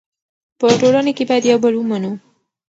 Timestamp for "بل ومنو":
1.63-2.11